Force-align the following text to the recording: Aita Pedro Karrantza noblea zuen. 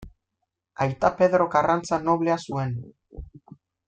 Aita 0.85 1.11
Pedro 1.19 1.47
Karrantza 1.55 1.99
noblea 2.07 2.39
zuen. 2.49 2.73